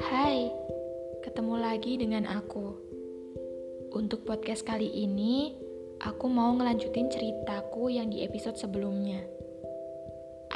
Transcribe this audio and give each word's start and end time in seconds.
Hai, 0.00 0.48
ketemu 1.20 1.60
lagi 1.60 2.00
dengan 2.00 2.24
aku. 2.32 2.72
Untuk 3.92 4.24
podcast 4.24 4.64
kali 4.64 4.88
ini, 4.88 5.52
aku 6.00 6.32
mau 6.32 6.56
ngelanjutin 6.56 7.12
ceritaku 7.12 7.92
yang 7.92 8.08
di 8.08 8.24
episode 8.24 8.56
sebelumnya. 8.56 9.20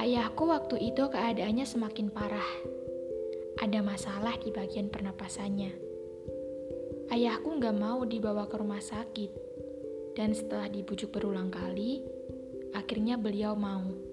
Ayahku 0.00 0.48
waktu 0.48 0.80
itu 0.80 1.04
keadaannya 1.04 1.68
semakin 1.68 2.08
parah. 2.08 2.50
Ada 3.60 3.84
masalah 3.84 4.40
di 4.40 4.48
bagian 4.56 4.88
pernapasannya. 4.88 5.76
Ayahku 7.12 7.60
nggak 7.60 7.76
mau 7.76 8.08
dibawa 8.08 8.48
ke 8.48 8.56
rumah 8.56 8.80
sakit, 8.80 9.36
dan 10.16 10.32
setelah 10.32 10.72
dibujuk 10.72 11.12
berulang 11.12 11.52
kali, 11.52 12.00
akhirnya 12.72 13.20
beliau 13.20 13.52
mau. 13.52 14.05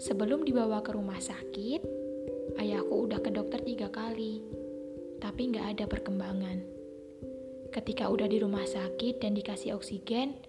Sebelum 0.00 0.48
dibawa 0.48 0.80
ke 0.80 0.96
rumah 0.96 1.20
sakit, 1.20 1.84
ayahku 2.56 3.04
udah 3.04 3.20
ke 3.20 3.28
dokter 3.28 3.60
tiga 3.60 3.92
kali, 3.92 4.40
tapi 5.20 5.52
nggak 5.52 5.76
ada 5.76 5.84
perkembangan. 5.84 6.64
Ketika 7.68 8.08
udah 8.08 8.24
di 8.24 8.40
rumah 8.40 8.64
sakit 8.64 9.20
dan 9.20 9.36
dikasih 9.36 9.76
oksigen, 9.76 10.40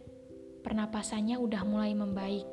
pernapasannya 0.63 1.35
udah 1.35 1.67
mulai 1.67 1.91
membaik. 1.91 2.47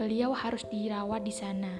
Beliau 0.00 0.32
harus 0.32 0.64
dirawat 0.72 1.20
di 1.20 1.36
sana, 1.36 1.76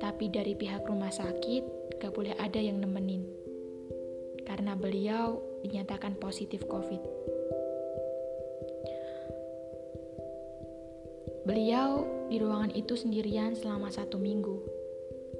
tapi 0.00 0.32
dari 0.32 0.56
pihak 0.56 0.88
rumah 0.88 1.12
sakit 1.12 1.94
gak 2.00 2.16
boleh 2.16 2.32
ada 2.40 2.58
yang 2.58 2.80
nemenin. 2.80 3.28
Karena 4.48 4.72
beliau 4.72 5.38
dinyatakan 5.62 6.16
positif 6.16 6.64
COVID. 6.64 7.02
Beliau 11.48 12.04
di 12.28 12.36
ruangan 12.36 12.76
itu 12.76 12.92
sendirian 12.92 13.56
selama 13.56 13.88
satu 13.88 14.20
minggu, 14.20 14.60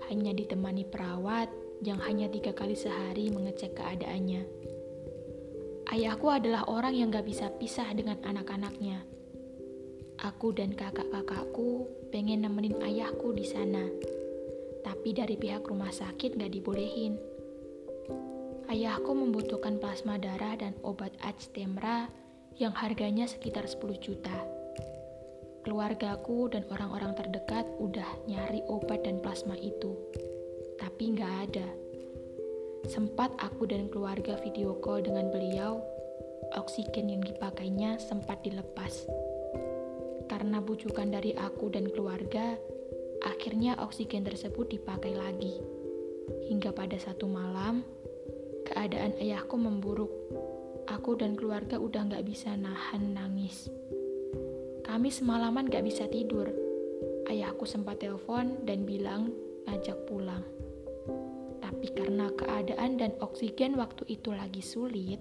hanya 0.08 0.32
ditemani 0.32 0.88
perawat 0.88 1.52
yang 1.84 2.00
hanya 2.00 2.32
tiga 2.32 2.56
kali 2.56 2.72
sehari 2.72 3.28
mengecek 3.28 3.76
keadaannya. 3.76 4.48
Ayahku 5.92 6.32
adalah 6.32 6.64
orang 6.64 6.96
yang 6.96 7.12
gak 7.12 7.28
bisa 7.28 7.52
pisah 7.60 7.92
dengan 7.92 8.16
anak-anaknya. 8.24 9.04
Aku 10.24 10.56
dan 10.56 10.72
kakak-kakakku 10.72 11.84
pengen 12.08 12.40
nemenin 12.40 12.80
ayahku 12.80 13.36
di 13.36 13.44
sana, 13.44 13.84
tapi 14.80 15.12
dari 15.12 15.36
pihak 15.36 15.68
rumah 15.68 15.92
sakit 15.92 16.40
gak 16.40 16.56
dibolehin. 16.56 17.20
Ayahku 18.72 19.12
membutuhkan 19.12 19.76
plasma 19.76 20.16
darah 20.16 20.56
dan 20.56 20.72
obat 20.80 21.12
Actemra 21.20 22.08
yang 22.56 22.72
harganya 22.72 23.28
sekitar 23.28 23.68
10 23.68 24.00
juta. 24.00 24.57
Keluargaku 25.68 26.48
dan 26.48 26.64
orang-orang 26.72 27.12
terdekat 27.12 27.68
udah 27.76 28.24
nyari 28.24 28.64
obat 28.72 29.04
dan 29.04 29.20
plasma 29.20 29.52
itu, 29.52 30.00
tapi 30.80 31.12
nggak 31.12 31.34
ada. 31.44 31.68
Sempat 32.88 33.36
aku 33.36 33.68
dan 33.68 33.92
keluarga 33.92 34.40
video 34.40 34.80
call 34.80 35.04
dengan 35.04 35.28
beliau, 35.28 35.76
oksigen 36.56 37.12
yang 37.12 37.20
dipakainya 37.20 38.00
sempat 38.00 38.40
dilepas. 38.40 39.04
Karena 40.32 40.64
bujukan 40.64 41.12
dari 41.12 41.36
aku 41.36 41.68
dan 41.68 41.92
keluarga, 41.92 42.56
akhirnya 43.28 43.76
oksigen 43.84 44.24
tersebut 44.24 44.72
dipakai 44.72 45.20
lagi. 45.20 45.52
Hingga 46.48 46.72
pada 46.72 46.96
satu 46.96 47.28
malam, 47.28 47.84
keadaan 48.64 49.20
ayahku 49.20 49.60
memburuk. 49.60 50.16
Aku 50.88 51.12
dan 51.20 51.36
keluarga 51.36 51.76
udah 51.76 52.08
nggak 52.08 52.24
bisa 52.24 52.56
nahan 52.56 53.12
nangis. 53.12 53.68
Kami 54.88 55.12
semalaman 55.12 55.68
gak 55.68 55.84
bisa 55.84 56.08
tidur. 56.08 56.48
Ayahku 57.28 57.68
sempat 57.68 58.00
telepon 58.00 58.64
dan 58.64 58.88
bilang 58.88 59.36
ngajak 59.68 60.08
pulang. 60.08 60.40
Tapi 61.60 61.92
karena 61.92 62.32
keadaan 62.32 62.96
dan 62.96 63.12
oksigen 63.20 63.76
waktu 63.76 64.08
itu 64.08 64.32
lagi 64.32 64.64
sulit, 64.64 65.20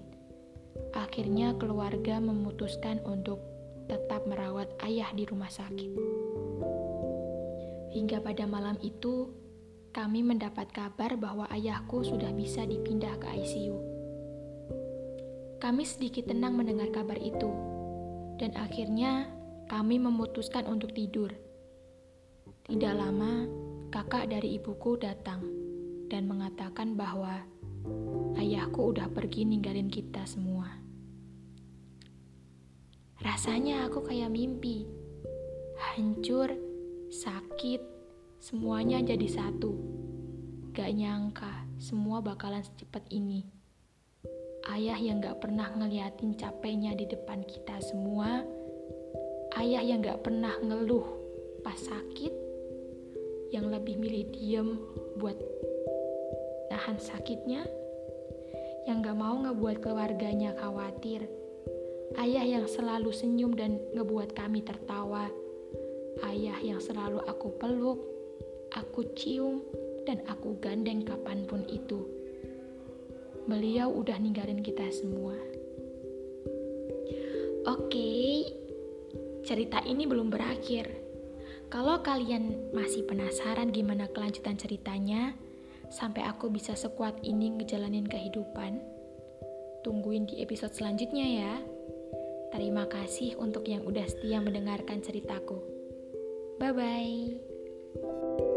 akhirnya 0.96 1.52
keluarga 1.60 2.16
memutuskan 2.16 3.04
untuk 3.04 3.44
tetap 3.92 4.24
merawat 4.24 4.72
ayah 4.88 5.12
di 5.12 5.28
rumah 5.28 5.52
sakit. 5.52 5.92
Hingga 7.92 8.24
pada 8.24 8.48
malam 8.48 8.80
itu, 8.80 9.28
kami 9.92 10.24
mendapat 10.24 10.72
kabar 10.72 11.12
bahwa 11.20 11.44
ayahku 11.52 12.08
sudah 12.08 12.32
bisa 12.32 12.64
dipindah 12.64 13.20
ke 13.20 13.36
ICU. 13.36 13.76
Kami 15.60 15.84
sedikit 15.84 16.32
tenang 16.32 16.56
mendengar 16.56 16.88
kabar 16.88 17.20
itu, 17.20 17.52
dan 18.40 18.56
akhirnya 18.56 19.37
kami 19.68 20.00
memutuskan 20.00 20.64
untuk 20.64 20.96
tidur. 20.96 21.28
Tidak 22.64 22.94
lama, 22.96 23.44
kakak 23.92 24.32
dari 24.32 24.56
ibuku 24.56 24.96
datang 24.96 25.44
dan 26.08 26.24
mengatakan 26.24 26.96
bahwa 26.96 27.44
ayahku 28.40 28.96
udah 28.96 29.12
pergi 29.12 29.44
ninggalin 29.44 29.92
kita 29.92 30.24
semua. 30.24 30.72
Rasanya 33.20 33.84
aku 33.92 34.08
kayak 34.08 34.32
mimpi, 34.32 34.88
hancur, 35.76 36.48
sakit, 37.12 37.84
semuanya 38.40 39.04
jadi 39.04 39.28
satu. 39.28 39.76
Gak 40.72 40.96
nyangka 40.96 41.68
semua 41.76 42.24
bakalan 42.24 42.64
secepat 42.64 43.04
ini. 43.12 43.44
Ayah 44.72 44.96
yang 44.96 45.20
gak 45.20 45.44
pernah 45.44 45.68
ngeliatin 45.76 46.36
capeknya 46.40 46.96
di 46.96 47.04
depan 47.04 47.44
kita 47.44 47.82
semua, 47.84 48.46
ayah 49.56 49.80
yang 49.80 50.04
gak 50.04 50.20
pernah 50.20 50.52
ngeluh 50.60 51.06
pas 51.64 51.78
sakit, 51.80 52.34
yang 53.48 53.72
lebih 53.72 53.96
milih 53.96 54.28
diem 54.28 54.76
buat 55.16 55.36
nahan 56.68 57.00
sakitnya, 57.00 57.64
yang 58.84 59.00
gak 59.00 59.16
mau 59.16 59.40
ngebuat 59.40 59.80
keluarganya 59.80 60.52
khawatir, 60.60 61.24
ayah 62.20 62.44
yang 62.44 62.68
selalu 62.68 63.08
senyum 63.08 63.56
dan 63.56 63.80
ngebuat 63.96 64.36
kami 64.36 64.60
tertawa, 64.60 65.32
ayah 66.28 66.58
yang 66.60 66.80
selalu 66.80 67.24
aku 67.24 67.48
peluk, 67.56 68.00
aku 68.76 69.08
cium, 69.16 69.64
dan 70.08 70.24
aku 70.24 70.56
gandeng 70.60 71.04
kapan 71.04 71.44
pun 71.44 71.64
itu. 71.68 72.04
Beliau 73.48 73.92
udah 73.92 74.16
ninggalin 74.20 74.60
kita 74.60 74.88
semua. 74.92 75.36
Oke, 77.68 78.17
cerita 79.48 79.80
ini 79.80 80.04
belum 80.04 80.28
berakhir. 80.28 80.92
Kalau 81.72 82.04
kalian 82.04 82.68
masih 82.76 83.08
penasaran 83.08 83.72
gimana 83.72 84.04
kelanjutan 84.12 84.60
ceritanya, 84.60 85.32
sampai 85.88 86.28
aku 86.28 86.52
bisa 86.52 86.76
sekuat 86.76 87.24
ini 87.24 87.56
ngejalanin 87.56 88.04
kehidupan? 88.04 88.76
Tungguin 89.80 90.28
di 90.28 90.44
episode 90.44 90.76
selanjutnya 90.76 91.24
ya. 91.24 91.54
Terima 92.52 92.84
kasih 92.92 93.40
untuk 93.40 93.64
yang 93.68 93.88
udah 93.88 94.04
setia 94.04 94.44
mendengarkan 94.44 95.00
ceritaku. 95.00 95.64
Bye 96.60 96.76
bye. 96.76 98.47